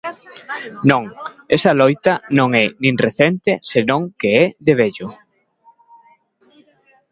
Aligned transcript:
Non, 0.89 1.03
esa 1.55 1.71
loita 1.79 2.13
non 2.37 2.49
é 2.63 2.65
nin 2.83 2.95
recente 3.05 3.51
senón 3.71 4.01
que 4.19 4.31
é 4.43 4.45
de 4.65 4.73
vello. 4.79 5.07